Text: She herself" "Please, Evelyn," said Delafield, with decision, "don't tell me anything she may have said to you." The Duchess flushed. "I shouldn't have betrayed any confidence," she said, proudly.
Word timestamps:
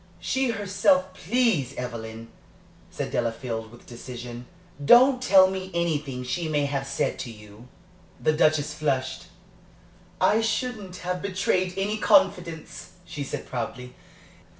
She 0.19 0.49
herself" 0.49 1.13
"Please, 1.13 1.75
Evelyn," 1.75 2.29
said 2.89 3.11
Delafield, 3.11 3.71
with 3.71 3.85
decision, 3.85 4.47
"don't 4.83 5.21
tell 5.21 5.47
me 5.47 5.69
anything 5.75 6.23
she 6.23 6.47
may 6.49 6.65
have 6.65 6.87
said 6.87 7.19
to 7.19 7.29
you." 7.29 7.67
The 8.19 8.33
Duchess 8.33 8.73
flushed. 8.73 9.27
"I 10.19 10.41
shouldn't 10.41 10.95
have 11.05 11.21
betrayed 11.21 11.75
any 11.77 11.99
confidence," 11.99 12.93
she 13.05 13.23
said, 13.23 13.45
proudly. 13.45 13.93